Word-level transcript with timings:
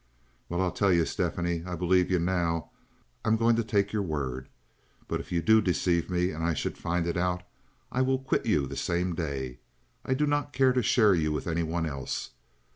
"Well, 0.49 0.61
I'll 0.63 0.71
tell 0.71 0.91
you, 0.91 1.05
Stephanie, 1.05 1.61
I 1.63 1.75
believe 1.75 2.09
you 2.09 2.17
now. 2.17 2.71
I'm 3.23 3.37
going 3.37 3.55
to 3.57 3.63
take 3.63 3.93
your 3.93 4.01
word. 4.01 4.47
But 5.07 5.19
if 5.19 5.31
you 5.31 5.43
do 5.43 5.61
deceive 5.61 6.09
me, 6.09 6.31
and 6.31 6.43
I 6.43 6.55
should 6.55 6.75
find 6.75 7.05
it 7.05 7.17
out, 7.17 7.43
I 7.91 8.01
will 8.01 8.17
quit 8.17 8.47
you 8.47 8.65
the 8.65 8.75
same 8.75 9.13
day. 9.13 9.59
I 10.03 10.15
do 10.15 10.25
not 10.25 10.53
care 10.53 10.73
to 10.73 10.81
share 10.81 11.13
you 11.13 11.31
with 11.31 11.45
any 11.45 11.61
one 11.61 11.85
else. 11.85 12.31